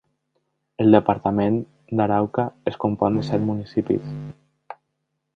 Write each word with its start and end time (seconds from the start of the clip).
El 0.83 0.95
departament 0.95 1.59
d'Arauca 1.99 2.45
es 2.71 2.79
compon 2.85 3.19
de 3.19 3.25
set 3.27 3.43
municipis. 3.51 4.09